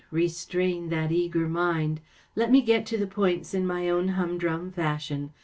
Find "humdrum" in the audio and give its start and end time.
4.07-4.71